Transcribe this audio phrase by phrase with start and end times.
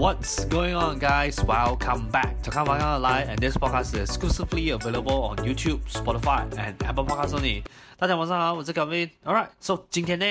[0.00, 1.43] What's going on, guys?
[1.43, 6.49] Welcome back to Come On Live, and this podcast is exclusively available on YouTube, Spotify,
[6.57, 7.63] and Apple Podcasts only.
[7.97, 10.25] 大家晚上好，我是 Kevin。Alright, so 今天呢，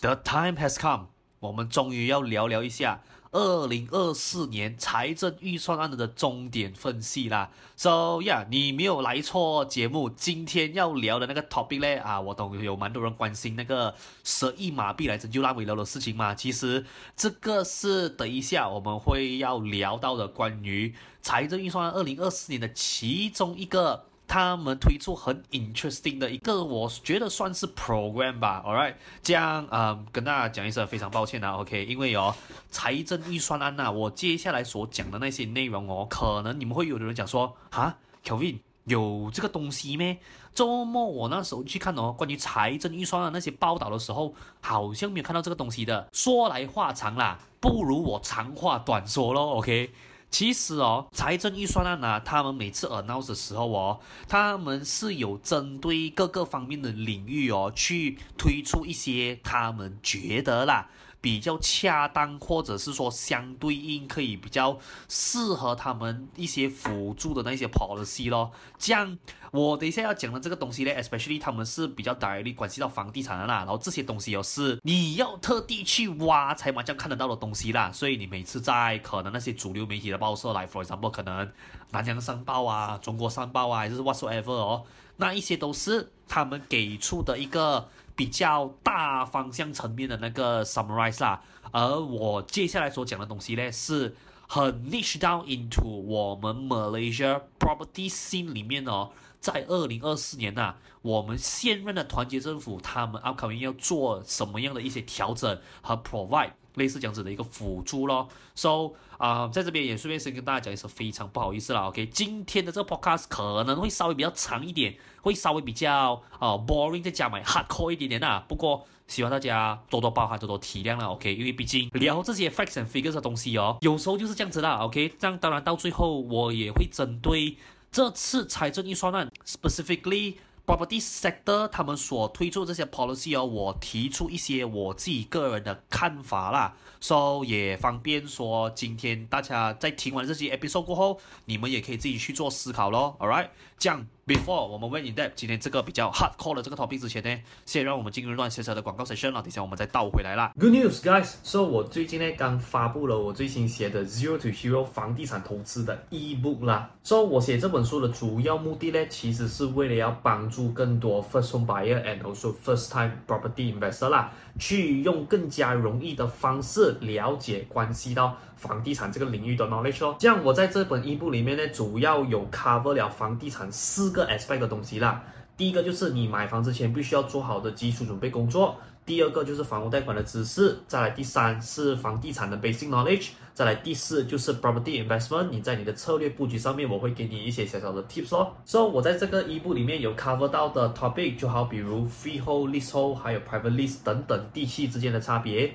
[0.00, 1.06] The time has come，
[1.40, 3.00] 我们终于要聊聊一下。
[3.34, 10.08] 二零二四年财政预算案的重点分析啦，So yeah，你没有来错节目。
[10.08, 13.92] 今天要聊的那个 topic 呢，啊，我懂有蛮多人关心那个
[14.22, 16.32] 十亿马币来拯救烂尾楼的事情嘛。
[16.32, 24.04] 其实这个是等一下我们会要聊到的关于财政预算案二零二四年的其中一个。
[24.26, 32.34] 他们推出很 interesting 的一个，我觉得算是 program 吧，All right，这样，嗯，跟大家讲一声非常抱歉啊，OK，因为哦，
[32.70, 40.18] 财政预算案呐，我接下来所讲的那些内容哦，可能你们会有的人讲说，啊，Kevin 有这个东西咩？
[40.54, 46.08] 周末我那时候去看哦，关于财政预算案那些报道的时候，好像没有看到这个东西的。
[46.12, 49.92] 说来话长啦，不如我长话短说喽，OK。
[50.34, 60.88] 其实哦，财政预算案呢，他们每次 announce 的时候哦，他们是有针对各个方面的领域哦，去推出一些他们觉得啦。
[61.24, 68.52] 比较恰当，或者是说相对应，可以比较适合他们一些辅助的那些 policy 咯。
[68.78, 69.18] 这样，
[69.50, 73.60] 我等一下要讲的这个东西呢，especially 他们是比较 directly 关系到房地产的啦。
[73.60, 77.90] 然后这些东西又是你要特地去挖才马上看得到的东西啦。
[77.90, 81.50] 所以你每次在可能那些主流媒体的报社来，for example，可能
[81.92, 84.84] 南洋商报啊、中国商报啊，还是 whatsoever 哦，
[85.16, 87.88] 那一些都是他们给出的一个。
[88.16, 91.40] 比较大方向层面的那个 summarize 啦，
[91.72, 94.14] 而我接下来所讲的东西呢，是
[94.48, 106.52] 很 niche down into 我们 Malaysia property scene 里面哦，在二零二四年呐、我们现任的团结政府他们 upcoming 要做什么样的一些调整和 provide。
[106.74, 108.90] 类似这样子的一个辅助咯，so
[109.24, 127.56] 啊、在这边也顺便先跟大家讲一声非常不好意思啦，OK，今天的这个 podcast 可能会稍微比较长一点，会稍微比较啊、boring，再加埋 hardcore 一点点啦，不过希望大家多多包涵，多多体谅啦，OK，因为毕竟聊这些 facts and figures 的东西哦，有时候就是这样子啦，OK，这样当然到最后我也会针对
[127.90, 130.34] 这次财政预算案 specifically。
[130.66, 143.14] Property sector 他们所推出这些 policy 哦，我提出一些我自己个人的看法啦，so 也方便说今天大家在听完这些 episode 过后，你们也可以自己去做思考咯。
[143.20, 143.48] Alright，
[143.78, 144.06] 这样。
[144.26, 150.50] Before 我们 went in depth 今天这个比较 hardcore 的这个 topic 之前呢，先让我们进入一段小小的广告 session 了，等下我们再倒回来啦。
[150.58, 151.34] Good news, guys！
[151.44, 156.90] 说、so, 我最近呢刚发布了我最新写的 Zero to Hero 房地产投资的 ebook 啦。
[157.02, 170.16] 说、so, 我写这本书的主要目的呢，其实是为了要帮助更多 first home buyer and also first time property investor 啦，去用更加容易的方式了解关系到房地产这个领域的 knowledge 哦。
[170.18, 175.22] 这样我在这本 ebook 里面呢，主要有 cover 了房地产四个 aspect 的东西啦，
[175.56, 178.76] 第一个就是你买房之前必须要做好的基础准备工作，
[179.06, 185.48] 第二个就是房屋贷款的知识，再来第三是房地产的 basic knowledge，再来第四就是 property investment。
[185.50, 188.52] 你在你的策略布局上面，我会给你一些小小的 tips 哦。
[188.64, 195.74] So 我在这个 ebook 里面有 cover 到的 topic，就好比如 freehold、leasehold，还有 private lease 等等地契之间的差别。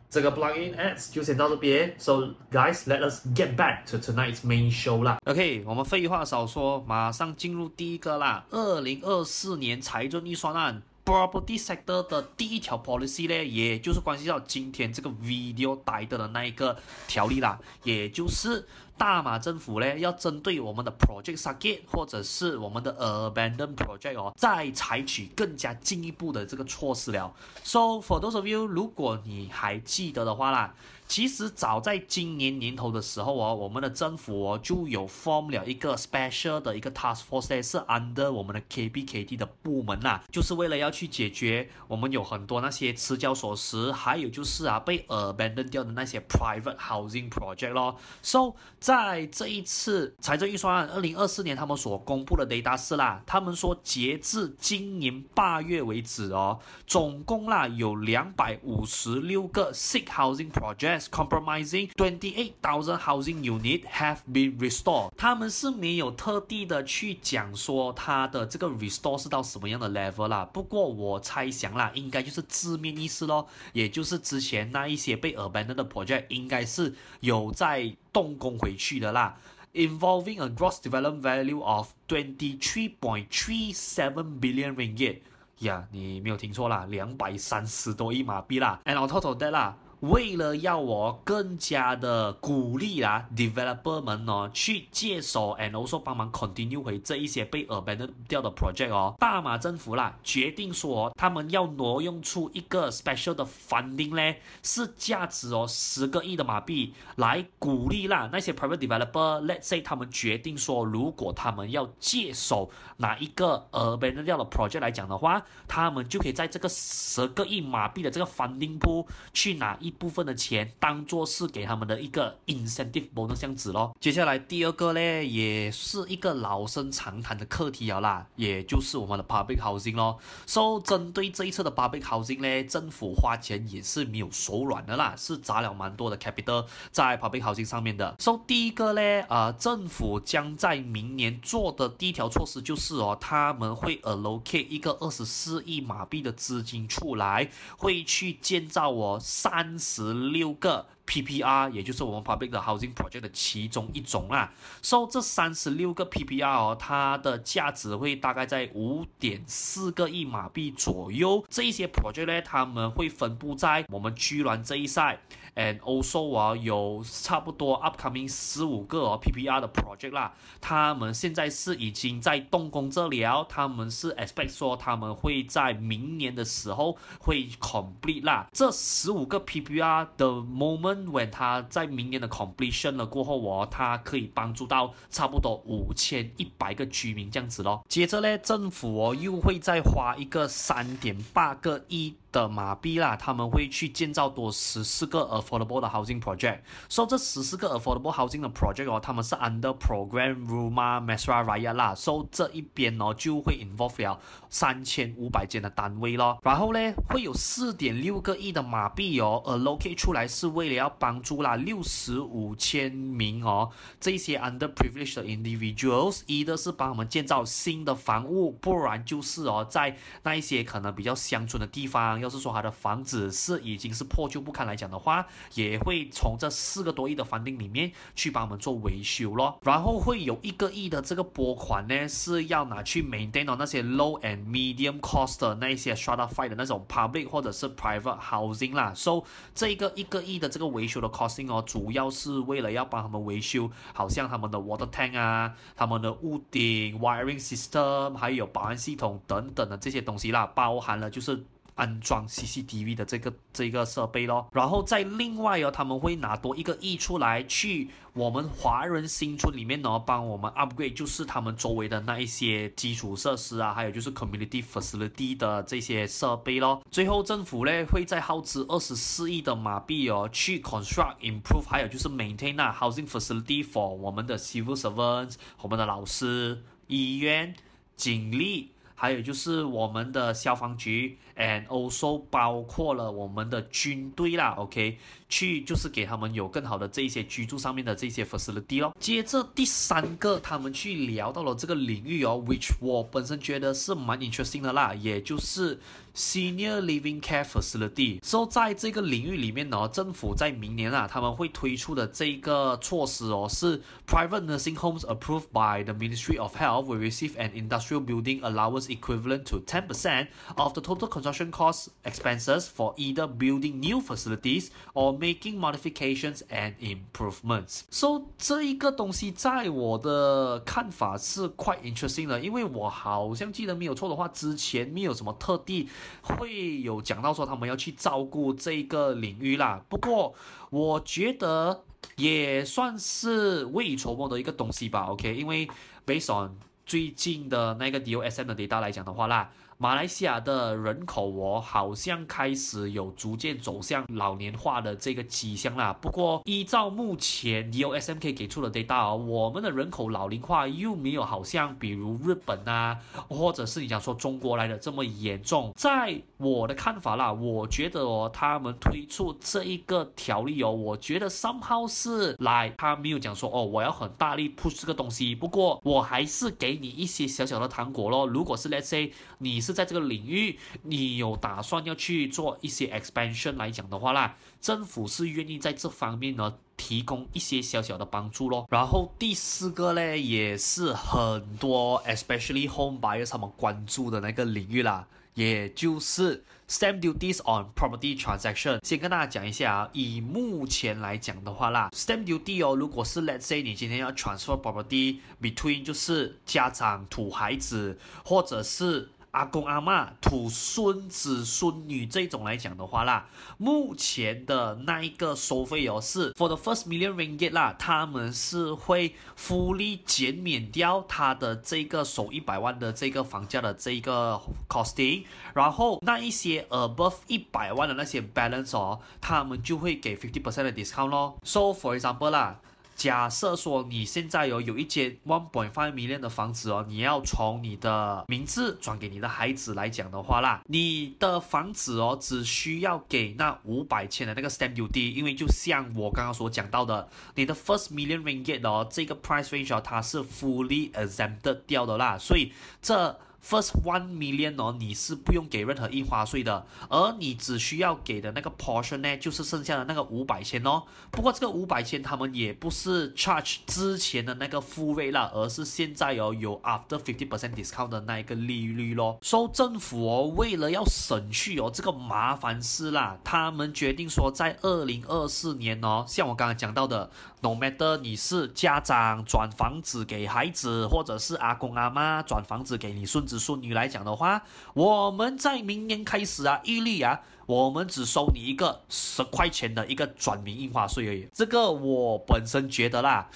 [0.11, 1.95] 这个 plugin ads 就先到这边。
[1.97, 5.19] So guys, let us get back to tonight's main show 啦。
[5.25, 8.45] OK，我们废话少说，马上进入第一个啦。
[8.49, 10.83] 二零二四年财政预算案。
[11.03, 18.63] Property sector 的第一条 policy 呢，也就是关系到今天这个 video 带的的那一个条例啦，也就是
[19.01, 27.33] 大马政府呢要针对我们的 project circuit 或者是我们的 abandoned project 哦，再采取更加进一步的这个措施了。
[27.63, 30.75] So for those of you，如果你还记得的话啦。
[31.11, 47.73] 其实早在今年年头的时候哦，我们的政府哦就有 form 了一个 special 的一个 task force，是 under 我们的 KPKT 的部门呐、就是为了要去解决我们有很多那些迟交所得，还有就是啊被 abandon 掉的那些 private housing project
[47.73, 47.97] 咯。
[48.21, 61.00] So 在这一次财政预算案二零二四年他们所公布的 data 是啦，他们说截至今年八月为止哦，总共啦有两百五十六个 sick housing project。
[61.00, 65.10] Compromising twenty eight thousand housing unit have been restored。
[65.16, 70.44] 他们是没有特地的去讲说它的这个 restore 是到什么样的 level 啦。
[70.52, 79.38] 不过我猜想啦，应该就是字面意思咯，也就是之前那一些被 abandoned 的 project 应该是有在动工回去的啦。
[79.72, 85.18] Involving a gross development value of twenty three point three seven billion ringgit。
[85.60, 88.80] 呀，你没有听错啦，两百三十多亿马币啦。
[88.84, 89.76] And on top of that 啦。
[90.01, 108.77] 为了要我更加的鼓励啊，developer 们哦去接手，and also 帮忙 continue 回这一些被 abandon 掉的 project 哦，大马政府啦决定说，他们要挪用出一个 special 的 funding 呢，是价值哦十个亿的马币，来鼓励啦那些 private
[108.77, 119.90] developer，let's say 他们决定说，如果他们要接手哪一个 abandon 掉的 project 来讲的话，他们就可以在这个十个亿马币的这个 funding pool 去拿一。
[119.97, 123.95] 部分的钱当做是给他们的一个 incentive bonus 这样子咯。
[123.99, 130.17] 接下来第二个呢，也是一个老生常谈的课题了啦，也就是我们的 public housing 咯。
[130.45, 138.15] So 针对这一次的 public housing 呢，政府花钱也是没有手软的啦，是砸了蛮多的 capital 在 public housing 上面的。
[138.19, 149.77] So 第一个呢，呃，政府将在明年做的第一条措施就是哦，他们会 allocate 一个二十四亿马币的资金出来，会去建造哦三。
[149.81, 154.53] 十六个 PPR，也就是我们 Public 的 Housing Project 的其中一种啦。
[154.81, 161.43] So 这三十六个 PPR 哦，它的价值会大概在五点四个亿马币左右。
[161.49, 165.19] 这一些 project 呢，他们会分布在我们居銮这一赛。
[165.53, 178.47] And also 啊，有差不多 upcoming 十五个哦 PPR 的 project 啦，他们现在是已经在动工这里了，他们是 expect 说他们会在明年的时候会 complete 啦。
[178.53, 187.83] 这十五个 PPR 的 moment when 它在明年的 completion 了过后哦，它可以帮助到差不多五千一百个居民这样子咯。
[187.89, 192.15] 接着呢，政府哦又会再花一个三点八个亿。
[192.31, 196.59] 的马币啦，他们会去建造多十四个 affordable 的 housing project。
[196.87, 201.93] 说、so, 这十四个 affordable housing 的 project 哦，他们是 under program Rumah Mesra Raya 啦。
[201.93, 204.19] So 这一边哦就会 involve 了
[204.49, 206.39] 三千五百间的单位咯。
[206.43, 222.20] 然后呢，会有四点六个亿的马币哦，allocate 出来是为了要帮助啦六十五千名哦这些 underprivileged 的 individuals，一的是帮我们建造新的房屋，不然就是哦在那一些可能比较乡村的地方。
[222.21, 225.25] 要是说他的房子是已经是破旧不堪来讲的话，
[225.55, 229.59] 也会从这四个多亿的 funding 里面去帮我们做维修咯。
[229.63, 238.93] 然后会有一个亿的这个拨款呢，是要拿去 maintain 那些 low and medium cost 的那一些 stratified 的那种 public 或者是 private housing 啦。
[238.95, 239.23] So
[239.53, 251.45] 这个一个亿的这个维修的 costing 哦，主要是为了要帮他们维修，好像他们的 water tank 啊，他们的屋顶 wiring system，还有保安系统等等的这些东西啦，包含了就是。
[251.81, 266.83] 安装 CCTV 的这个这个设备咯，然后再另外哦，他们会拿多一个亿出来去我们华人新村里面呢，帮我们 upgrade，就是他们周围的那一些基础设施啊，还有就是 community facility 的这些设备咯。
[266.91, 277.55] 最后政府呢会再耗资二十四亿的马币哦，去 construct improve，还有就是 maintain 那 housing facility for 我们的 civil servants，我们的老师、医院、
[277.95, 278.69] 警力。
[279.01, 288.95] 还有就是我们的消防局，and also 包括了我们的军队啦，OK，去就是给他们有更好的这一些居住上面的这些 facility 咯。
[288.99, 295.79] 接着第三个，他们去聊到了这个领域哦，which 我本身觉得是蛮 interesting 的啦，也就是
[296.15, 298.19] senior living care facility。
[298.21, 308.41] So 在这个领域里面呢，政府在明年啊，他们会推出的这个措施哦，是 private nursing homes approved by the Ministry of Health will receive an industrial building
[308.41, 314.69] allowance equivalent to 10% of the total construction cost expenses for either building new facilities
[314.93, 317.83] or making modifications and improvements.
[317.89, 325.89] So 这一个东西在我的看法是 quite interesting 的，因为我好像记得没有错的话，之前没有什么特地
[326.21, 329.83] 会有讲到说他们要去照顾这个领域啦。
[329.87, 330.35] 不过
[330.69, 331.83] 我觉得
[332.15, 335.05] 也算是未雨绸缪的一个东西吧。
[335.05, 335.67] OK，因为
[336.05, 336.51] based on
[336.91, 339.49] 最近的那个 DOSM 的 data 来讲的话啦，
[339.81, 345.91] 马来西亚的人口哦，好像开始有逐渐走向老年化的这个迹象啦。
[345.91, 355.71] 不过依照目前 DOSM 可以给出的 data 哦，我们的人口老龄化又没有好像比如日本啊，或者是你讲说中国来的这么严重。
[355.75, 365.33] 在我的看法啦，我觉得哦，他们推出这一个条例哦，我觉得 somehow 是来，他没有讲说哦，我要很大力 push 这个东西。
[365.33, 366.81] 不过我还是给。
[366.81, 368.25] 你一些小小的糖果咯。
[368.25, 378.67] 如果是 Let's say 你是在这个领域，你有打算要去做一些 expansion 来讲的话啦，政府是愿意在这方面呢提供一些小小的帮助咯。
[378.69, 385.07] 然后第四个呢，也是很多 especially home buyers 他们关注的那个领域啦。
[385.33, 388.77] 也就是 stamp duties on property transaction。
[388.85, 399.09] 先跟大家讲一下啊，以目前来讲的话啦，stamp duty 哦，如果是 let's say 你今天要 transfer property between 就是家长土孩子，或者是。
[399.31, 415.23] 阿公阿嬷、土孙子孙女这种来讲的话啦，目前的那一个收费哦是 for the first million ringgit 啦，他们是会福利减免掉他的这个首一百万的这个房价的这个 costing，
[415.53, 421.37] 然后那一些 above 一百万的那些 balance 哦，他们就会给 fifty percent 的 discount 咯。
[421.43, 422.59] So for example 啦。
[423.01, 440.91] 假设说你现在有有一间 one point five million 的房子哦，你要从你的名字转给你的孩子来讲的话啦，你的房子哦只需要给那五百千的那个 stamp duty，因为就像我刚刚所讲到的，你的 first million ringgit 哦，这个 price range 哦，它是 fully
[440.91, 442.53] exempted 掉的啦，所以
[442.83, 443.17] 这。
[443.43, 450.83] First one million 哦，你是不用给任何印花税的，而你只需要给的那个 portion 呢，就是剩下的那个五百千哦。
[451.09, 459.17] 不过这个五百千他们也不是 charge 之前的那个 full rate 啦，而是现在哦有 after fifty percent discount 的那一个利率咯。
[459.23, 467.09] 所以政府哦为了要省去哦这个麻烦事啦，他们决定说在二零二四年哦，像我刚刚讲到的
[467.41, 473.30] ，no matter 你是家长转房子给孩子，或者是阿公阿妈转房子给你孙子。
[473.31, 481.29] 子孙女来讲的话，我们在明年开始啊，伊利啊，我们只收你一个十块钱的一个转名印花税而已。
[481.33, 483.29] 这个我本身觉得啦，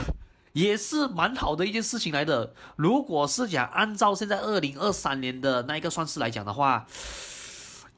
[0.52, 2.52] 也是蛮好的一件事情来的。
[2.76, 6.86] 如果是讲按照现在二零二三年的那一个算式来讲的话，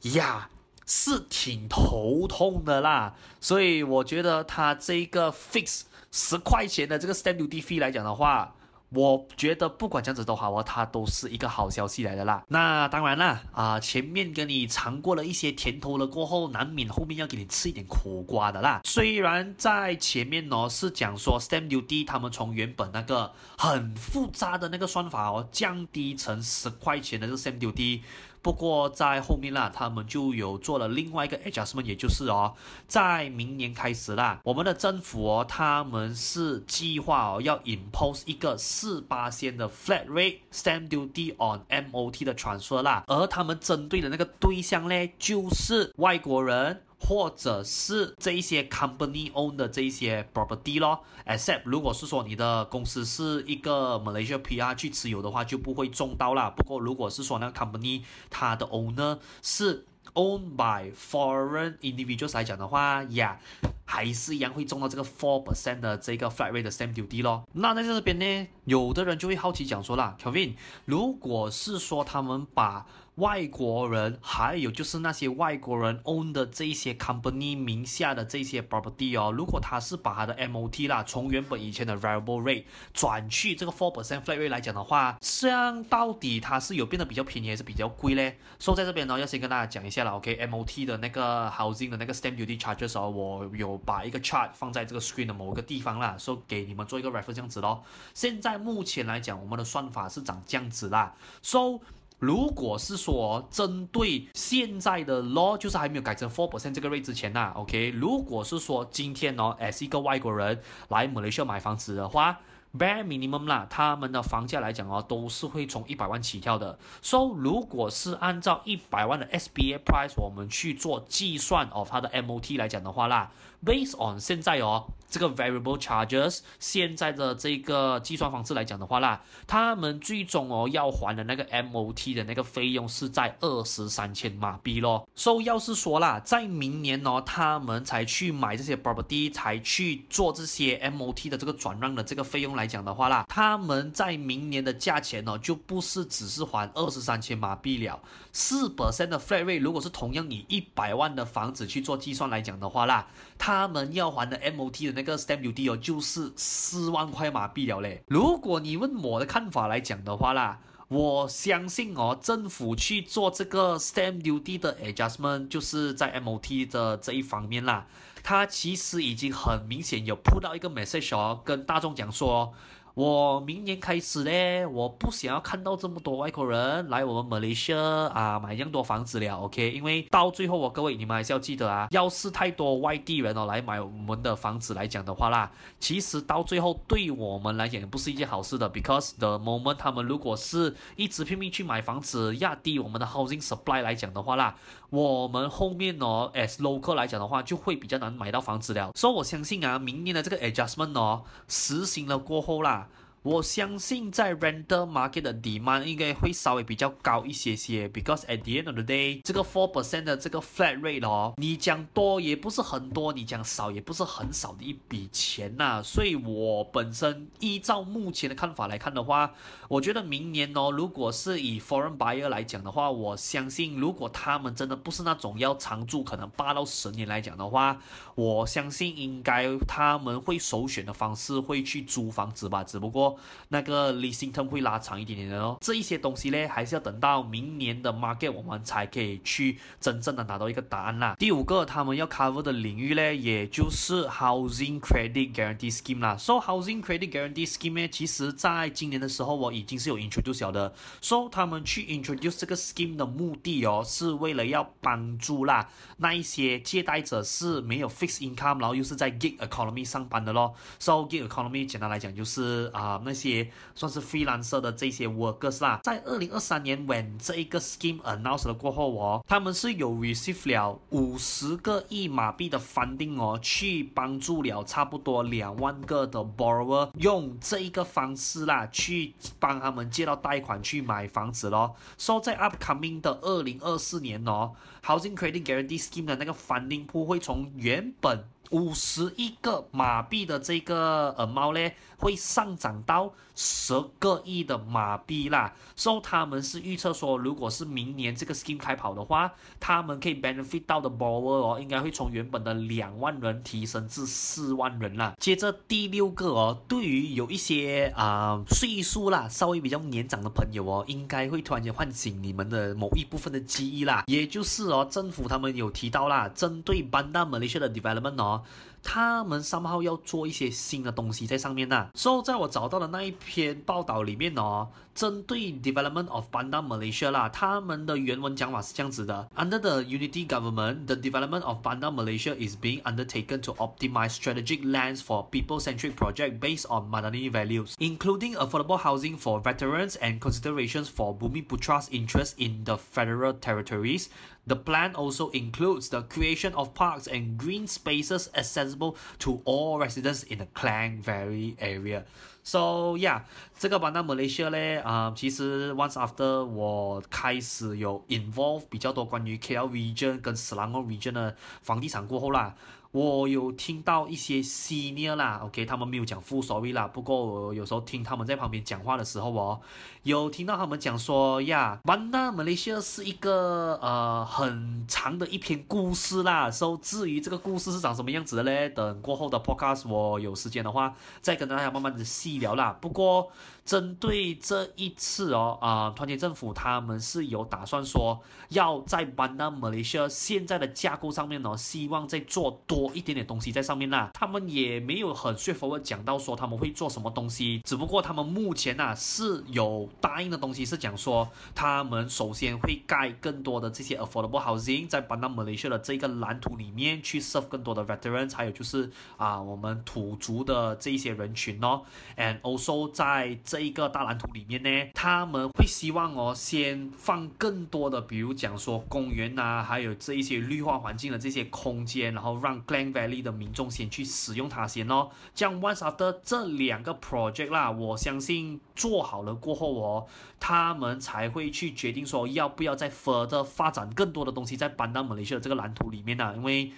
[0.03, 0.51] 呀，
[0.87, 3.17] 是挺头痛的啦。
[3.41, 5.81] 所以我觉得他这个 fix
[6.13, 8.55] 十块钱的这个 stamp duty fee 来讲的话。
[8.93, 12.43] 我觉得不管这样子都好啊，它都是一个好消息来的啦。
[12.49, 18.81] 那当然啦，啊、前面跟你尝过了一些甜头了过后，难免后面要给你吃一点苦瓜的啦。
[18.85, 28.01] 虽然在前面呢是讲说 stamp duty 他们从原本那个很复杂的那个算法哦，降低成十块钱的这个 stamp duty。
[28.43, 32.55] 不过在后面啦，他们就有做了另外一个 adjustment，也就是哦，
[32.89, 46.83] 在明年开始啦，我们的政府哦，他们是计划哦要 impose 一个四八仙的 flat rate stamp duty on MOT 的 transfer 啦，而他们针对的那个对象呢，就是外国人。
[47.01, 56.51] 或者是这一些 company own 的这一些 property 咯，except 如果是说你的公司是一个 Malaysia PR 去持有的话，就不会中到啦。
[56.51, 63.41] 不过如果是说那个 company 它的 owner 是 owned by foreign individuals 来讲的话，呀，
[63.85, 67.45] 还是一样会中到这个 four percent 的这个 flat rate 的 stamp duty 咯。
[67.53, 70.55] 那在这边呢，有的人就会好奇讲说啦，Kevin，
[70.85, 72.87] 如果是说他们把
[73.17, 82.65] 外国人，还有就是那些外国人 own 的这一些 company 名下的这些 property 哦，如果他是把他的 MOT 啦，从原本以前的 variable rate
[82.95, 88.39] 转去这个 four percent flat rate 来讲的话，这样到底它是有变得比较便宜还是比较贵嘞？
[88.59, 97.83] 所以在这边呢，要先跟大家讲一下了，OK，MOT 的那个 housing 的那个 stamp duty charges 哦，我有把一个 chart 放在这个 screen 的某个地方啦，说、so、给你们做一个 reference 这样子咯。
[98.15, 101.81] 现在目前来讲，我们的算法是长这样子啦，so。
[102.21, 112.41] 如果是说针对现在的 law，就是还没有改成 four percent 这个 rate 之前呐、，OK，如果是说今天呢，as 一个外国人来马来西亚买房子的话
[112.79, 116.79] ，bare minimum 啦，他们的房价来讲哦，都是会从一百万起跳的。
[117.01, 123.33] So 如果是按照一百万的 SBA price，我们去做计算哦，它的 MOT 来讲的话啦
[123.65, 124.89] ，based on 现在哦。
[125.11, 135.07] 这个 variable charges 现在的这个计算方式来讲的话啦，他们最终哦要还的那个 MOT 的那个费用是在二十三千马币咯。
[135.15, 148.01] 所以要是说啦，在明年哦，他们才去买这些 property，才去做这些 MOT 的这个转让的这个费用来讲的话啦，他们在明年的价钱哦，就不是只是还二十三千马币了。
[148.33, 158.05] 四 percent 的 flat rate，如果是同样以一百万的房子去做计算来讲的话啦，他们要还的 MOT 的那那个 stamp duty 哦，就是四万块马币了嘞。
[158.09, 167.87] 如果你问我的看法来讲的话啦，我相信哦，政府去做这个 stamp duty 的 adjustment，就是在 MOT 的这一方面啦，
[168.23, 172.53] 它其实已经很明显有铺到一个 message 哦，跟大众讲说。
[173.01, 179.73] 我明年开始呢，我不想要看到这么多外国人来我们马来西亚啊买这样多房子了，OK？
[179.73, 194.57] 因为到最后我各位你们还是要记得啊，要是太多外地人哦来买我们的房子来讲的话啦，其实到最后对我们来讲也不是一件好事的，because the moment 他们如果是一直拼命去买房子压低我们的 housing supply 来讲的话啦，
[194.91, 202.89] 我们后面哦 as local 来讲的话就会比较难买到房子了，所以我相信啊，明年的这个 adjustment 哦实行了过后啦。
[203.23, 210.81] 我相信在 rental market 的 demand 应该会稍微比较高一些些，because at the end of the day，这个 four percent 的这个 flat
[210.81, 219.35] rate 哦，你讲多也不是很多，你讲少也不是很少的一笔钱呐、所以我本身依照目前的看法来看的话，
[219.69, 227.83] 我觉得明年哦，如果是以 foreign buyer 来讲的话，我相信如果他们真的不是那种要长住，可能八到十年来讲的话，
[228.15, 233.10] 我相信应该他们会首选的方式会去租房子吧，只不过。
[233.49, 241.17] 那个 leasing term 会拉长一点点的哦，这一些东西呢，还是要等到明年的 market 我们才可以去真正的拿到一个答案啦。
[241.19, 246.17] 第五个他们要 cover 的领域呢，也就是 housing credit guarantee scheme 啦。
[246.17, 250.73] So housing credit guarantee scheme 呢，其实在今年的时候我已经是有 introduce 的。
[251.01, 260.55] So 他们去 introduce 这个 scheme 的目的哦，是为了要帮助啦那一些借贷者是没有 fixed income，然后又是在 gig economy 上班的咯。
[260.79, 263.00] So gig economy 简单来讲就是啊。
[263.05, 281.75] 那些算是 freelancer 的这些 workers 啦，在二零二三年 when 这一个 scheme announced 了过后哦，他们是有 receive 了五十个亿马币的 funding 哦，去帮助了差不多两万个的 borrower 用这一个方式啦，去帮他们借到贷款去买房子咯。
[281.97, 284.53] So 在 upcoming 的二零二四年哦
[284.85, 295.53] ，Housing Credit Guarantee Scheme 的那个 funding pool 会从原本五十亿个马币的这个 amount 呢，会上涨到十个亿的马币啦。
[295.77, 305.15] 所以他们是预测说，如果是明年这个 scheme 开跑的话，他们可以 benefit 到的 borrower 哦，应该会从原本的两万人提升至四万人啦。
[305.19, 314.05] 接着第六个哦，对于有一些啊、呃、岁数啦稍微比较年长的朋友哦，应该会突然间唤醒你们的某一部分的记忆啦。
[314.07, 318.43] 也就是哦，政府他们有提到啦，针对 Banda Malaysia 的 development 哦。
[318.83, 324.69] 他们三号要做一些新的东西在上面呐、啊，所以在我找到的那一篇报道里面哦，
[325.00, 332.82] 针对 development of Bandar Malaysia 啦，他们的原文讲法是这样子的：Under the Unity Government, the development of Bandar Malaysia is being
[332.84, 339.18] undertaken to optimize strategic lands for people-centric project based on Madani values, including affordable housing
[339.18, 344.10] for veterans and considerations for Bumiputra's interest in the federal territories.
[344.48, 350.24] The plan also includes the creation of parks and green spaces accessible to all residents
[350.24, 352.06] in the Klang Valley area.
[352.43, 353.23] So yeah，
[353.59, 362.55] 这个 Banana Malaysia 呢，啊、呃，其实 once after 我开始有 involve 比较多关于 KL region 跟 Selangor region 的房地产过后啦。
[362.93, 369.61] 我有听到一些 senior 啦，OK，他们没有讲 full story 啦，不过我有时候听他们在旁边讲话的时候哦，
[370.03, 376.51] 有听到他们讲说呀，Bandar Malaysia 是一个呃很长的一篇故事啦。
[376.51, 382.77] 所以至于这个故事是长什么样子的嘞，等过后的 podcast 我有时间的话再跟大家慢慢的细聊啦。
[382.81, 383.31] 不过
[383.65, 388.21] 针对这一次哦，啊、团结政府他们是有打算说
[388.51, 392.91] 要在 Bandar Malaysia 现在的架构上面呢，希望再做多。
[392.93, 411.83] 一点点东西在上面啦，他们也没有很 straightforward 讲到说他们会做什么东西，只不过他们目前呐、啊、是有答应的东西，是讲说他们首先会盖更多的这些 affordable housing 在 Bandar Malaysia 的这个蓝图里面去 serve 更多的 veterans，还有就是啊我们土族的这一些人群哦
[412.17, 430.07] ，and also 在这一个大蓝图里面呢，他们会希望哦先放更多的，比如讲说公园呐，还有这一些绿化环境的这些空间，然后让 Klang Valley 的民众先去使用它先哦，这样 once after 这两个 project 啦，我相信做好了过后哦，
[430.39, 436.33] 他们才会去决定说要不要再 further 发展更多的东西在 Bandar Malaysia 这个蓝图里面呢？
[436.37, 436.71] 因为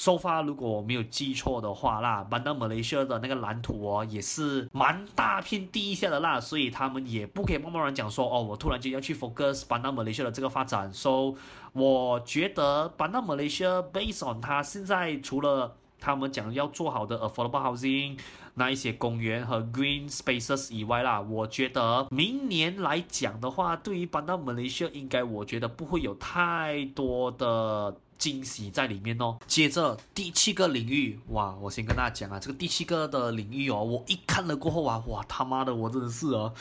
[0.00, 10.90] 收发如果我没有记错的话啦，搬到马雷西的那个蓝图哦，也是蛮大片地下的啦，所以他们也不可以贸贸然讲说哦，我突然间要去 focus 搬到马雷西的这个发展。
[10.90, 11.34] So，
[11.74, 18.18] 我觉得搬到马雷西，based on 它现在除了他们讲要做好的 affordable housing，
[18.54, 27.94] 那一些公园和 green spaces 以外啦，我觉得明年来讲的话，对于搬到马雷西，应该我觉得不会有太多的。
[28.20, 29.36] 惊喜在里面哦。
[29.48, 36.52] 接着第七个领域，哇，我先跟大家讲啊，这个第七个的领域哦，我一看了过后啊，哇，他妈的，我真的是啊，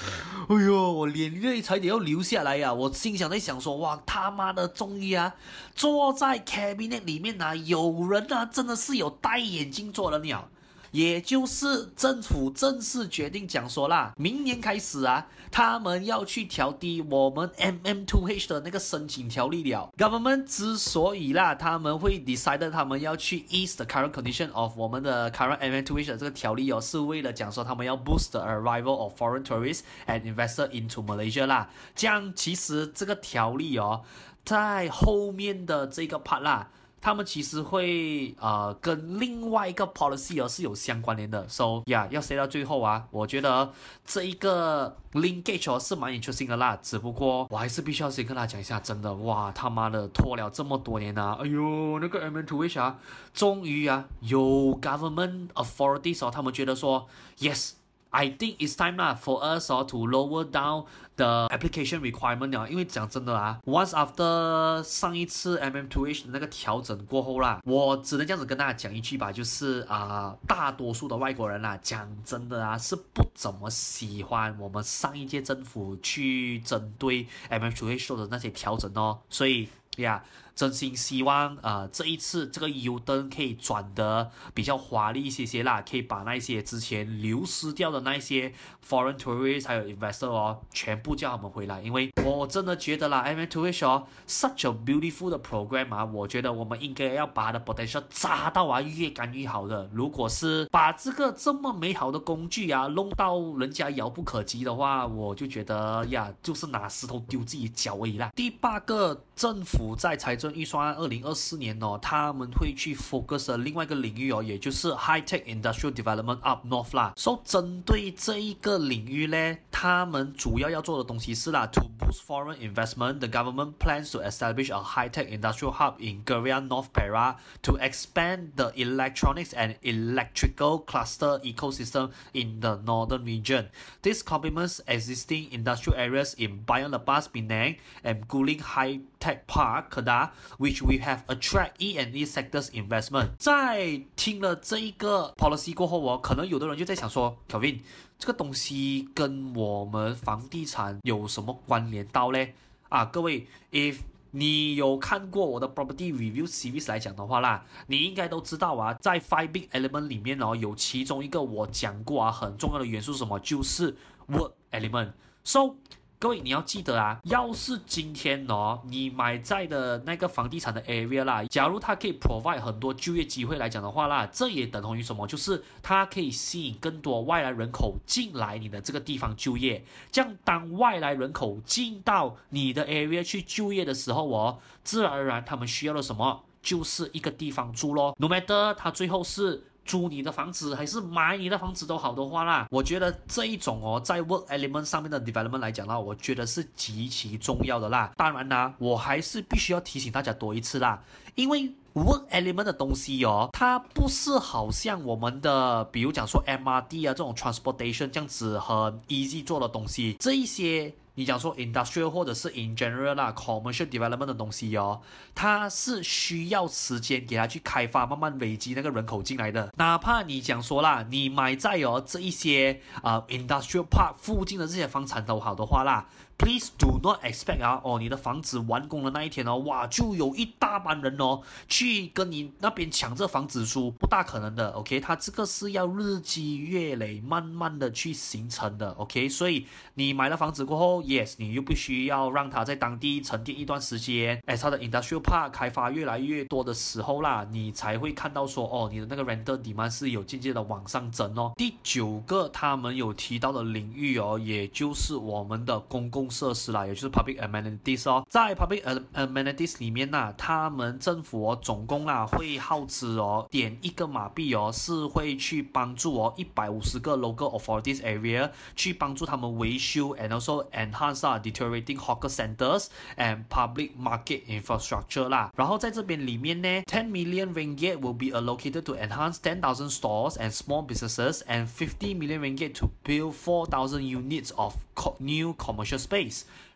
[0.47, 5.35] 哎呦，我眼泪差点要流下来呀、我心想在想说，哇，他妈的，终于啊，
[5.75, 10.49] 坐在 cabinet 里面啊，有人啊，真的是有戴眼镜做的鸟。
[10.91, 19.91] 也就是政府正式决定讲说啦，明年开始啊，他们要去调低我们 MM2H 的那个申请条例了。
[19.97, 28.95] Government 之所以啦，他们会 decide 他们要去 ease the current condition of 我们的 current MM2H 的这个条例哦，是为了讲说他们要 boost the arrival
[28.95, 31.69] of foreign tourists and investor into Malaysia 啦。
[31.95, 34.01] 这样其实这个条例哦，
[34.43, 36.69] 在后面的这个 part 啦。
[37.01, 43.71] 他们其实会呃跟另外一个 policy 是有相关联的，so 呀、yeah, 要说到最后啊，我觉得
[44.05, 52.97] 这一个 linkage 是蛮 interesting 的啦，只不过我还是必须要先跟大家讲一下，真的哇他妈的拖了这么多年啊，哎呦那个 MM2H 啊，
[53.33, 54.39] 终于啊有
[54.81, 57.07] government authorities 哦，他们觉得说
[57.39, 57.71] yes。
[58.11, 60.85] I think it's time 啦，for us or to lower down
[61.19, 80.23] 的 application requirement 啊，因为讲真的啊，once after 上一次 MM2H 的那个调整过后啦，我只能这样子跟大家讲一句吧，就是啊、大多数的外国人啦，讲真的啊，是不怎么喜欢我们上一届政府去针对 MM2H 做的那些调整哦，所以呀。
[80.59, 88.53] 真心希望，呃，这一次这个 U 灯可以转得比较华丽一些些啦，可以把那些之前流失掉的那些
[88.85, 91.81] foreign tourists 还有 investor 哦，全部叫他们回来。
[91.81, 99.89] 因为我真的觉得啦，MM2H 哦，such a beautiful 的 program 啊，我觉得我们应该要把它的 potential 扎到啊，越干越好的。
[99.93, 108.29] 如果是把这个这么美好的工具啊，弄到人家遥不可及的话，我就觉得呀，就是拿石头丢自己脚而已啦。
[108.35, 117.12] 第八个，政府在财政预算案二零二四年哦，他们会去 focus 的另外一个领域哦，也就是 high tech industrial development up north 啦。
[117.16, 126.92] 所以针对这一个领域呢，他们主要要做的东西是啦，to boost foreign investment，the government plans to establish a high tech industrial hub in Geria North
[126.92, 133.68] Perak to expand the electronics and electrical cluster ecosystem in the northern region.
[134.02, 140.29] This complements existing industrial areas in Bayan Lepas, Penang, and Guilin High Tech Park, Kedah,
[140.57, 143.31] which we have attract E and E sectors investment。
[143.37, 147.79] 在听了这一个 policy 过后哦，可能有的人就在想说，Kevin，
[148.17, 152.53] 这个东西跟我们房地产有什么关联到嘞？
[152.87, 153.99] 啊，各位，if
[154.31, 163.39] 你有看过我的 property review series 来讲的话啦，你应该都知道啊，在 five big element 里面哦，有其中一个我讲过啊，很重要的元素是什么？
[163.39, 163.95] 就是
[164.27, 165.11] work element。
[165.43, 165.75] So
[166.21, 175.25] 各位你要记得啊，要是今天哦，你买在的那个房地产的 area 啦，假如它可以 provide 很多就业机会来讲的话啦，这也等同于什么？
[175.25, 179.85] 就是它可以吸引更多外来人口进来你的这个地方就业。
[180.11, 186.43] 这样当外来人口进到你的 area 去就业的时候哦，自然而然他们需要的什么？
[186.61, 188.13] 就是一个地方住咯。
[188.19, 189.68] No matter 他最后是。
[189.89, 198.11] 租你的房子还是买你的房子都好的话啦，我觉得这一种哦，在 work element 上面的 development 来讲啦，我觉得是极其重要的啦。
[198.15, 201.01] 当然啦，我还是必须要提醒大家多一次啦，
[201.33, 201.63] 因为
[201.95, 208.75] work element 的东西哦，它不是好像我们的，比如讲说 MRT 啊这种 transportation 这样子很
[209.07, 210.93] easy 做的东西，这一些。
[211.19, 215.01] 你讲说 industrial 或者是 in general 啦，commercial development 的东西哦，
[215.35, 219.69] 它是需要时间给它去开发，慢慢累积那个人口进来的。
[219.75, 226.07] 哪怕你讲说啦，你买在哦这一些啊、呃、industrial park 附近的这些房产都好的话啦。
[226.39, 235.01] Please do not expect 啊，哦，你的房子完工的那一天哦，哇，就有一大班人哦，去跟你那边抢这房子住，不大可能的，OK？
[235.01, 239.27] 它这个是要日积月累，慢慢的去形成的，OK？
[239.27, 251.51] 所以你买了房子过后，Yes，你又必须要让它在当地沉淀一段时间，哎，它的 industrial park 开发越来越多的时候啦，你才会看到说，哦，你的那个 rental demand 是有渐渐的往上增哦。
[251.57, 256.28] 第九个他们有提到的领域哦，也就是我们的公共。
[256.29, 272.29] 设施啦，也就是 public amenities 哦，在 public amenities 里面呢，他们政府哦总共啦会耗资哦点一个马币哦，是会去帮助哦一百五十个 local authorities area 去帮助他们维修，and also enhance 啊 deteriorating hawker
[272.29, 272.87] centers
[273.17, 275.51] and public market infrastructure 啦。
[275.55, 282.13] 然后在这边里面呢，ten million ringgit will be allocated to enhance ten thousand stores and small businesses and fifty
[282.13, 284.75] million ringgit to build four thousand units of
[285.19, 286.18] new commercial space。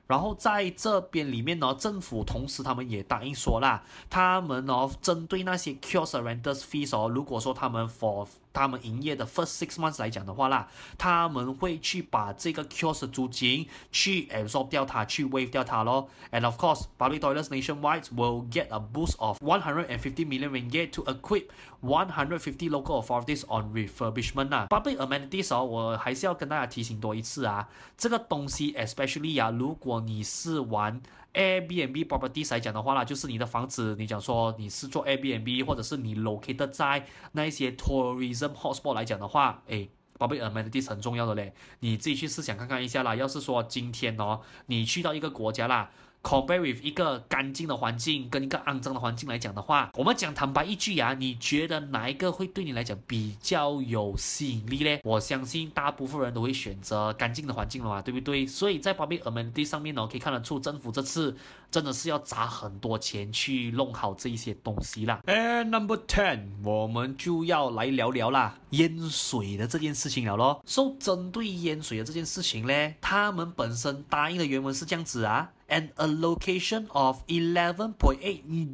[0.06, 16.08] 然后在这边里面呢，政府同时他们也答应说啦，他们呢针对那些 cure surrenders fees 哦，如果说他们否他们营业的 first six months 来讲的话啦，他们会去把这个 kiosk 租金去 absorb 掉它，去 waive 掉它咯。
[16.32, 21.48] And of course, public toilets nationwide will get a boost of 150 million ringgit to equip
[21.82, 24.68] 150 local authorities on refurbishment 啊。
[24.70, 31.02] Public amenities 哦，我还是要跟大家提醒多一次啊，这个东西 especially 啊，如果你是玩。
[31.34, 43.16] Airbnb properties 来讲的话啦，就是你的房子，你讲说你是做 Airbnb，或者是你 located 在那一些 tourism hotspot 来讲的话，诶宝贝 amenities 很重要的嘞，你自己去试想看看一下啦。
[43.16, 45.90] 要是说今天哦，你去到一个国家啦。
[46.24, 55.00] Compare with 一个干净的环境跟一个肮脏的环境来讲的话，我们讲坦白一句啊，你觉得哪一个会对你来讲比较有吸引力呢？
[55.04, 58.48] 我相信大部分人都会选择干净的环境了嘛，对不对？
[58.48, 61.36] 所以在 public amenity 上面呢，可以看得出政府这次
[61.70, 65.20] 真的是要砸很多钱去弄好这一些东西啦。
[65.26, 70.64] And number ten，我们就要来聊聊啦，淹水的这件事情了咯。
[70.66, 75.52] So 针对淹水的这件事情呢，他们本身答应的原文是这样子啊。
[75.74, 77.98] An allocation of 11.8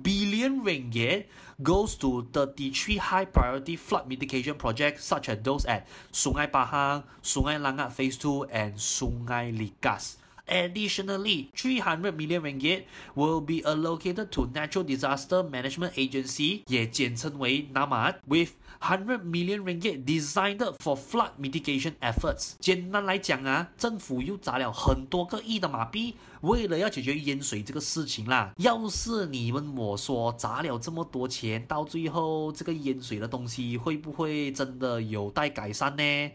[0.03, 1.31] billion ringgit
[1.63, 7.95] goes to 33 high-priority flood mitigation projects, such as those at Sungai Pahang, Sungai Langat
[7.95, 10.19] Phase 2, and Sungai Ligas.
[10.49, 12.83] Additionally, 300 million ringgit
[13.15, 20.59] will be allocated to Natural Disaster Management Agency, 也简称为 NAMAD, with 100 million ringgit designed
[20.79, 22.53] for flood mitigation efforts。
[22.59, 28.51] 简单来讲啊，政府又砸了很多个亿的马币，为了要解决淹水这个事情啦。
[28.57, 36.31] 要是你问我说砸了这么多钱，到最后这个淹水的东西会不会真的有待改善呢？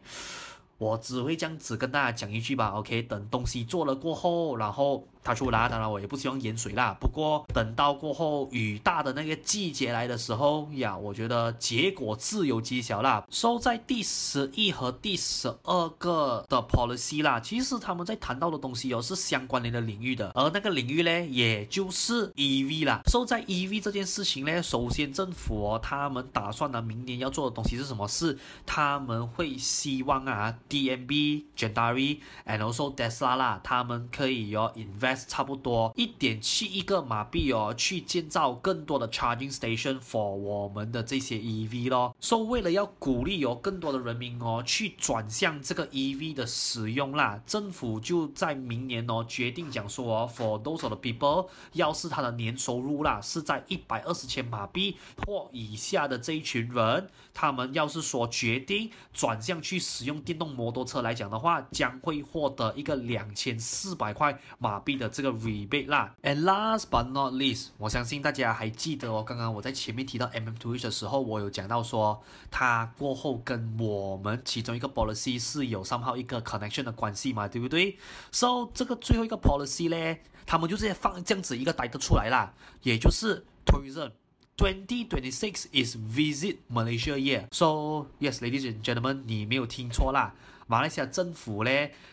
[0.78, 5.06] 我只会这样子跟大家讲一句吧，OK，等东西做了过后，然后。
[5.24, 6.94] 他出来，当然我也不希望淹水啦。
[7.00, 13.24] 不过等到过后雨大的那个季节来的时候呀，我觉得结果自有揭晓啦。
[13.30, 23.00] 收在第十一和第十二个的 policy 啦，其实他们在谈到的东西哦是相关联的领域的，而那个领域呢，也就是 EV 啦。
[23.06, 28.06] 收在 EV 这件事情呢，首先政府哦，他们打算呢明年要做的东西是什么？
[28.06, 35.13] 是他们会希望啊，DNB、Gentari and also Tesla 啦，他们可以要 invest。
[35.14, 42.14] 差不多一点七亿个马币哦，去建造更多的 charging station for 我们的这些 EV 咯。
[42.20, 54.96] 所以为了要鼓励有更多的人民哦去转向这个 EV 的使用啦，政府就在明年哦决定讲说哦，for those of the people，要是他的年收入啦是在一百二十千马币
[55.26, 66.14] 或以下的这一群人，他们要是说决定转向去使用电动摩托车来讲的话，将会获得一个两千四百块马币的这个 rebate 啦。
[66.22, 77.98] And last but not least，我相信大家还记得哦，刚刚我在前面提到 MM2H 的时候，我有讲到说，它过后跟我们其中一个 policy 是有 somehow 一个 connection 的关系嘛，对不对
[78.30, 84.12] ？So 这个最后一个 policy 呢，他们就直接放这样子一个 title 出来啦，也就是 tourism。
[84.56, 87.48] 2026 is Visit Malaysia Year.
[87.50, 90.32] So yes, ladies and gentlemen，你没有听错啦。
[90.66, 91.70] 马来西亚政府呢，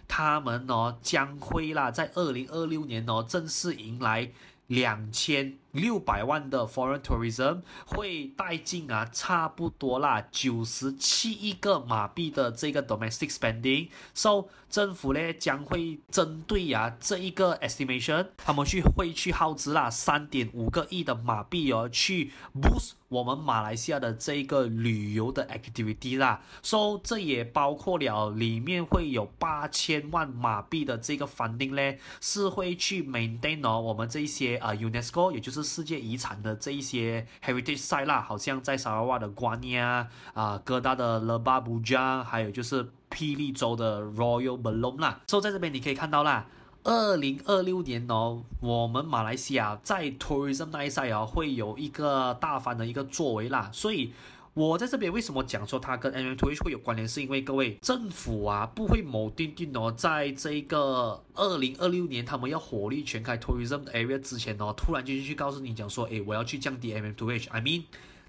[0.07, 4.29] 他们哦将会啦，在二零二六年哦正式迎来
[4.67, 13.89] 两千六百万的 foreign tourism，会带进啊差不多啦九十七亿个马币的这个 domestic spending。
[14.13, 22.93] So 政府呢将会针对啊这一个 estimation，他们去会去耗资啦三点五个亿的马币哦去 boost。
[23.09, 44.87] 我们马来西亚的这个旅游的 activity 啦，so 这也包括了里面会有八千万马币的这个 funding 呢，是会去 maintain 哦我们这一些啊、UNESCO 也就是世界遗产的这一些 heritage site 啦，好像在沙拉瓦的瓜尼亚啊，哥大的勒巴布加还有就是霹雳州的 Royal b a l
[44.87, 46.45] o m 啦，so 在这边你可以看到啦。
[46.83, 53.69] 二零二六年哦，我们马来西亚在 tourism 那一赛哦，会有一个大翻的一个作为啦。
[53.71, 54.11] 所以，
[54.53, 57.07] 我在这边为什么讲说它跟 MM2H 会有关联？
[57.07, 67.49] 是因为各位政府啊，不会某定定哦，在这个二零二六年他们要火力全开 tourism area 之前哦，突然间去告诉你讲说，诶，我要去降低 MM2H。
[67.49, 67.83] I mean，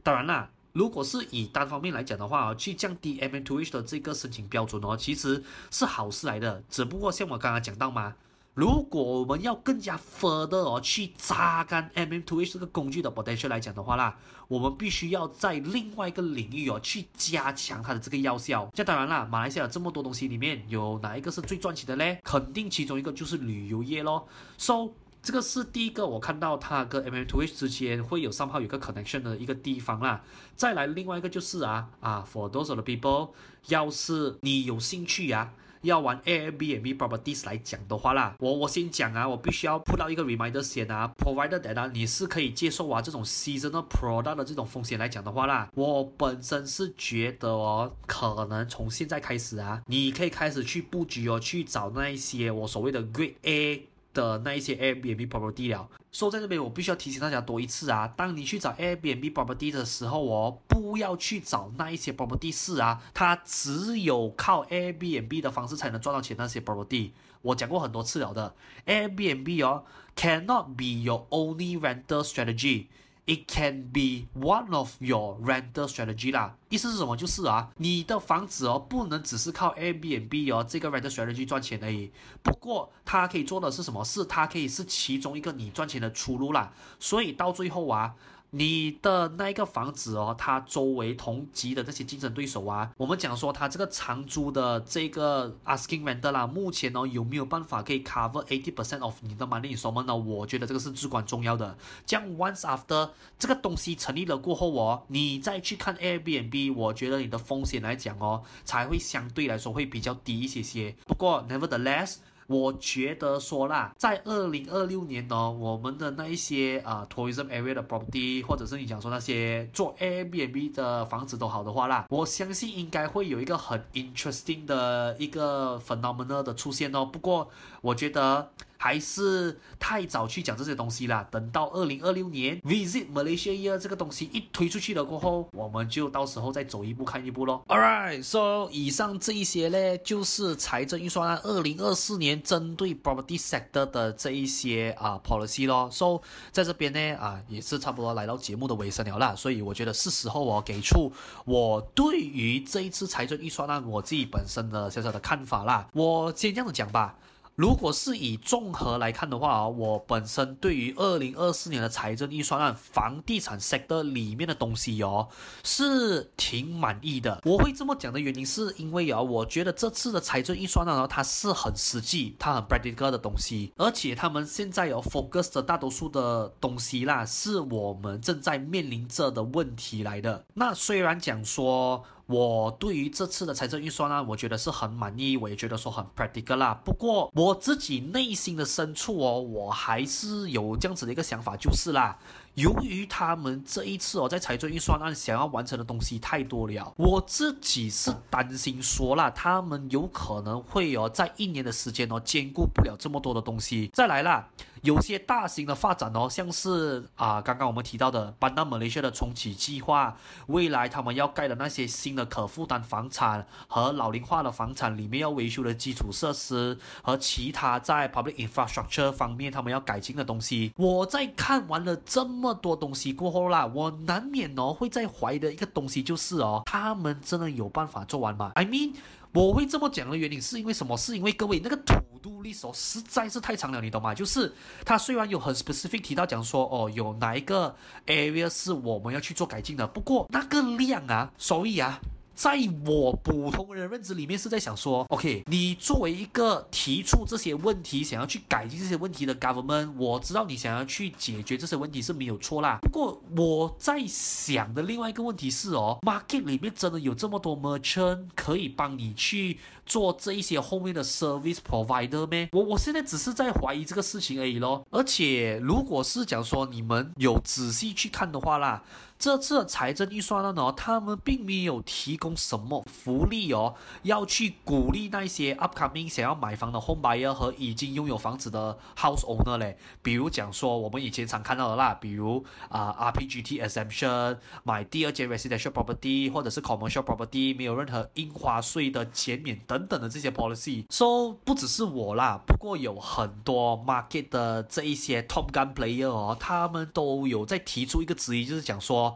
[0.05, 6.63] 当然啦，如果是以单方面来讲的话，去降低 MM2H 的这个申请标准哦，其实是好事来的。
[6.71, 8.15] 只不过像我刚刚讲到嘛。
[8.55, 18.71] 如果我们要更加 further 哦去榨干 MM2H 这个工具的 potential 来讲的话啦，我们必须要在另外一个领域哦去加强它的这个药效。
[18.75, 22.21] 这当然啦，马来西亚有这么多东西里面有哪一个是最赚钱的嘞？
[22.23, 24.29] 肯定其中一个就是旅游业咯。
[24.59, 24.91] So
[25.23, 30.23] 这个是第一个我看到它跟 MM2H 之间会有 somehow 有个 connection 的一个地方啦。
[30.57, 33.31] 再来另外一个就是啊啊，for those of the people，
[33.69, 35.62] 要是你有兴趣呀、啊。
[35.83, 53.89] 要玩 Airbnb properties 来讲的话啦，我我先讲啊，我必须要铺到一个 reminder 先啊，provided that 啊，你是可以接受啊这种 seasonal product 的这种风险来讲的话啦，我本身是觉得哦，可能从现在开始啊，你可以开始去布局哦，去找那一些我所谓的 Great A。
[54.13, 67.11] 的那一些 Airbnb property 了，说在这边我必须要提醒大家多一次啊，当你去找 Airbnb property 的时候哦，不要去找那一些 property 是啊，它只有靠 Airbnb 的方式才能赚到钱那些 property，
[67.43, 68.55] 我讲过很多次了的
[68.87, 69.85] ，Airbnb 哦
[70.17, 72.87] ，cannot be your only rental strategy。
[73.25, 77.17] It can be one of your rental strategy 啦，意思是什么？
[77.17, 82.11] 就是啊，你的房子哦，不能只是靠 Airbnb 哦这个 rental strategy 赚钱而已。
[82.43, 84.05] 不过它可以做的是什么？
[84.05, 86.73] 是它可以是其中一个你赚钱的出路啦。
[86.99, 88.15] 所以到最后啊。
[88.55, 100.15] 你的那一个房子哦，它周围同级的这些竞争对手啊，我们讲说它这个长租的这个 asking rent 啦，目前哦有没有办法可以 cover eighty percent of 你的 money installment 呢？
[100.15, 101.77] 我觉得这个是至关重要的。
[102.05, 110.95] 这样 once after 这个东西成立了过后哦，你再去看 Airbnb，我觉得你的风险来讲哦，才会相对来说会比较低一些些。
[111.07, 112.17] 不过 nevertheless。
[112.47, 127.05] 我觉得说啦，在二零二六年呢，我们的那一些啊、tourism area 的 property，或者是你讲说那些做 Airbnb 的房子都好的话啦，我相信应该会有一个很 interesting 的一个 phenomena 的出现哦。
[127.05, 127.49] 不过
[127.81, 128.51] 我觉得。
[128.83, 131.25] 还是太早去讲这些东西啦。
[131.31, 137.63] 等到二零二六年 Visit Malaysia Year 这个东西一推出去了过后，我们就到时候再走一步看一步咯。
[137.69, 145.89] Alright，so 以上这一些呢，就是财政预算案二零二四年针对 property sector 的这一些啊 policy 咯。
[145.93, 149.37] So 在这边呢啊，也是差不多来到节目的尾声了啦。
[149.37, 151.13] 所以我觉得是时候我给出
[151.45, 155.87] 我对于这一次财政预算案我自己本身的小小的看法啦。
[155.93, 157.15] 我先这样子讲吧。
[157.55, 165.29] 如果是以综合来看的话啊，我本身对于二零二四年的财政预算案，房地产 sector 里面的东西哦，
[165.63, 167.41] 是挺满意的。
[167.45, 180.45] 我会这么讲的原因，是因为啊，我觉得这次的财政预算案呢，它是很实际，它很 practical 的东西，而且他们现在有 focus 的大多数的东西啦，是我们正在面临着的问题来的。
[180.55, 182.03] 那虽然讲说，
[182.33, 186.81] 我对于这次的财政预算案，我觉得是很满意，我也觉得说很 practical 啦。
[186.83, 192.17] 不过我自己内心的深处哦，我还是有这样子的一个想法，就是啦，
[192.55, 203.91] 由于他们这一次哦，在财政预算案想要完成的东西太多了，我自己是担心说啦，他们有可能会哦，在一年的时间哦，兼顾不了这么多的东西。
[203.93, 204.49] 再来啦。
[204.83, 210.17] 有些大型的发展哦，像是啊，刚刚我们提到的班纳马来西亚的重启计划，
[210.49, 228.95] 未来他们要盖的那些新的可负担房产和老龄化的房产里面要维修的基础设施和其他在 public infrastructure 方面他们要改进的东西，我在看完了这么多东西过后啦，我难免哦会在怀疑的一个东西就是哦，他们真的有办法做完吗？I mean。
[229.35, 230.95] 我会这么讲的原因是因为什么？
[230.95, 234.15] 是因为各位那个图 do list 哦，实在是太长了，你懂吗？
[234.15, 234.53] 就是
[234.85, 237.75] 它虽然有很 specific 提到讲说哦，有哪一个
[238.07, 242.01] area 是我们要去做改进的，不过那个量啊，所以啊。
[242.35, 252.79] 在我普通人认知里面，是在想说，OK，你作为一个提出这些问题、想要去改进这些问题的 government，我知道你想要去解决这些问题是没有错啦。
[252.83, 262.49] 不过我在想的另外一个问题是哦，market 里面真的有这么多 merchant 可以帮你去做这一些后面的 service provider 吗？
[262.53, 264.87] 我我现在只是在怀疑这个事情而已咯。
[264.91, 268.83] 而且如果是讲说你们有仔细去看的话啦。
[269.23, 279.79] 这次财政预算案呢，他们并没有提供什么福利哦，要去鼓励那些 upcoming 想要买房的 home buyer 和已经拥有房子的 house owner 嘞。
[280.03, 290.85] 比如讲说，我们以前常看到的啦，比如啊、RPGT exemption 买第二间 residential property 或者是 commercial property 没有任何印花税的减免等等的这些 policy。
[290.91, 299.12] So 不只是我啦，不过有很多 market 的这一些 top gun player 哦，他们都有在提出一个质疑，就是讲说。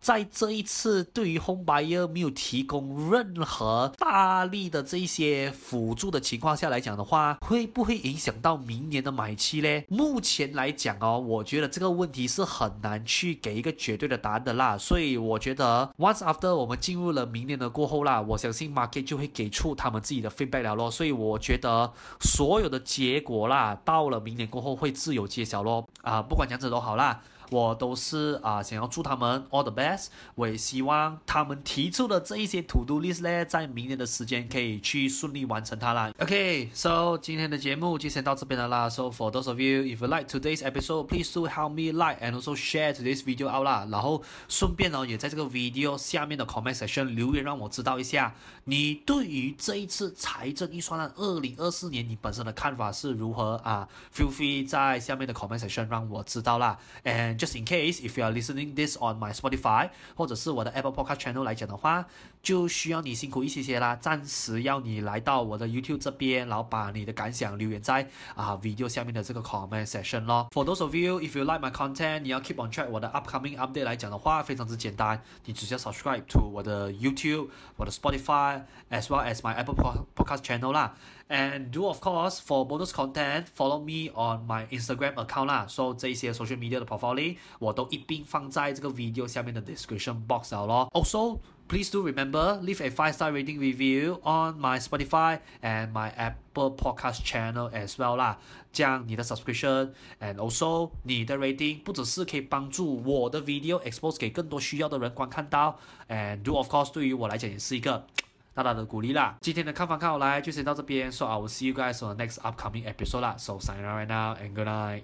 [0.00, 9.82] 在这一次对于 home buyer 没有提供任何大力的这些辅助的情况下来讲的话，会不会影响到明年的买期呢？
[9.88, 14.76] 目前来讲哦，我觉得这个问题是很难去给一个绝对的答案的啦。
[14.76, 20.90] 所以我觉得 once after 我们进入了明年的过后啦，我相信 market 就会给出他们自己的 feedback 了咯。
[20.90, 21.90] 所以我觉得
[22.20, 25.88] 所有的结果啦，到了明年过后会自有揭晓咯。
[26.02, 27.22] 啊，不管讲怎都好啦。
[27.50, 30.06] 我都是啊，想要祝他们 all the best。
[30.34, 36.12] 我也希望他们提出的这一些 to do list 呢，在明年的时间可以去顺利完成它啦。
[36.18, 38.88] OK，so 今天的节目就先到这边了啦。
[38.88, 42.32] So for those of you if you like today's episode, please do help me like and
[42.32, 43.86] also share today's video out 啦。
[43.90, 48.34] 然后顺便呢，也在这个 video 下面的 comment section 留言，让我知道一下
[48.64, 56.78] 你对于这一次财政预算案二零二四年你本身的看法是如何啊？Feel free 在下面的 comment section 让我知道啦。
[57.04, 61.42] And Just in case if you are listening this on my Spotify 或者是我的 Apple Podcast channel
[61.42, 62.06] 来讲的话，
[62.42, 63.96] 就需要你辛苦一些些啦。
[63.96, 70.48] 暂时要你来到我的 YouTube 这边，然后把你的感想留言在啊 video 下面的这个 comment section 咯。
[70.52, 75.78] For those of you if you like my content，你要 keep on track 我的 upcoming update 来讲的话，非常之简单，你只需要
[75.78, 79.74] subscribe to 我的 YouTube、我的 Spotify as well as my Apple
[80.14, 80.94] Podcast channel 啦。
[81.29, 85.67] And do of course for bonus content follow me on my Instagram account 啦。
[85.67, 90.89] So 这些 social media 的 portfolio 我都一并放在这个 video 下面的 description box 了咯。
[90.91, 96.75] Also please do remember leave a five star rating review on my Spotify and my Apple
[96.75, 98.39] Podcast channel as well 啦。
[98.73, 105.77] 这样你的 subscription and also 你的 rating 不只是可以帮助我的 video expose 给更多需要的人观看到，
[106.07, 108.07] and do of course 对于我来讲也是一个。
[108.54, 109.36] 大大的鼓励啦！
[109.40, 113.34] 今天的看房看好来就先到这边，so I will see you guys on the next upcoming episode 啦。
[113.36, 115.02] So sign out right now and good night.